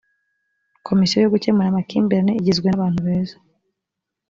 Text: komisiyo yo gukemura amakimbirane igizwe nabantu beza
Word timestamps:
komisiyo 0.87 1.17
yo 1.21 1.31
gukemura 1.33 1.67
amakimbirane 1.69 2.31
igizwe 2.39 2.67
nabantu 2.69 2.99
beza 3.07 3.35